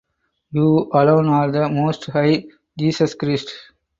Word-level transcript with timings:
You 0.51 0.89
alone 0.93 1.27
are 1.27 1.51
the 1.51 1.69
Most 1.69 2.05
High, 2.07 2.45
Jesus 2.75 3.13
Christ 3.13 3.53